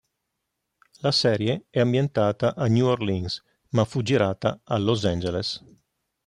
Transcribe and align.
La 1.03 1.11
serie 1.11 1.65
è 1.69 1.79
ambientata 1.79 2.55
a 2.55 2.65
New 2.65 2.87
Orleans 2.87 3.43
ma 3.73 3.85
fu 3.85 4.01
girata 4.01 4.59
a 4.63 4.79
Los 4.79 5.05
Angeles. 5.05 5.63